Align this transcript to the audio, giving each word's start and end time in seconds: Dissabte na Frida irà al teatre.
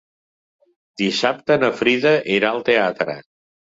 Dissabte 1.03 1.59
na 1.67 1.71
Frida 1.83 2.17
irà 2.41 2.53
al 2.57 2.69
teatre. 2.75 3.21